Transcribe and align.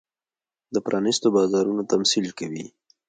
د 0.73 0.75
پرانېستو 0.85 1.27
بازارونو 1.35 1.81
تمثیل 1.91 2.27
کوي. 2.39 2.65